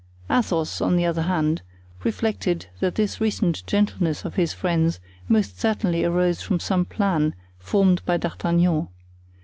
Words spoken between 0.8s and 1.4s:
on the other